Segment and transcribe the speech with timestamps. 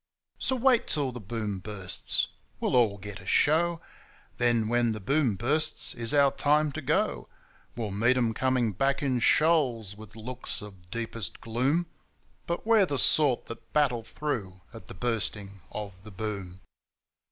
[0.39, 2.29] So wait till the Boom bursts!
[2.59, 3.81] we'll all get a show:
[4.39, 7.27] Then when the Boom bursts is our time to go.
[7.75, 11.85] We'll meet 'em coming back in shoals, with looks of deepest gloom,
[12.47, 16.61] But we're the sort that battle through at the Bursting of the Boom.